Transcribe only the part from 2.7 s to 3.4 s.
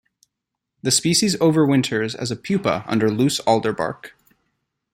under loose